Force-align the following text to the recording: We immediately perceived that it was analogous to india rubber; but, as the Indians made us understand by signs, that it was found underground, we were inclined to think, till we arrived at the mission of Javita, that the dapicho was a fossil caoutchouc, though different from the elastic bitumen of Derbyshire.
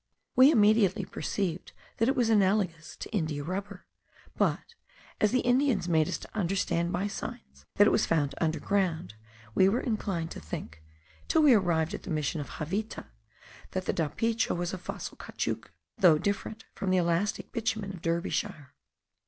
We 0.35 0.49
immediately 0.49 1.05
perceived 1.05 1.73
that 1.97 2.07
it 2.07 2.15
was 2.15 2.27
analogous 2.31 2.95
to 2.95 3.09
india 3.11 3.43
rubber; 3.43 3.85
but, 4.35 4.73
as 5.19 5.31
the 5.31 5.41
Indians 5.41 5.87
made 5.87 6.07
us 6.07 6.25
understand 6.33 6.91
by 6.91 7.05
signs, 7.05 7.67
that 7.75 7.85
it 7.85 7.91
was 7.91 8.07
found 8.07 8.33
underground, 8.41 9.13
we 9.53 9.69
were 9.69 9.79
inclined 9.79 10.31
to 10.31 10.39
think, 10.39 10.81
till 11.27 11.43
we 11.43 11.53
arrived 11.53 11.93
at 11.93 12.01
the 12.01 12.09
mission 12.09 12.41
of 12.41 12.55
Javita, 12.57 13.11
that 13.73 13.85
the 13.85 13.93
dapicho 13.93 14.55
was 14.57 14.73
a 14.73 14.79
fossil 14.79 15.17
caoutchouc, 15.17 15.69
though 15.99 16.17
different 16.17 16.65
from 16.73 16.89
the 16.89 16.97
elastic 16.97 17.51
bitumen 17.51 17.93
of 17.93 18.01
Derbyshire. 18.01 18.73